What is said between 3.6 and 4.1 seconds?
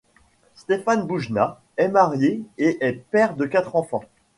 enfants.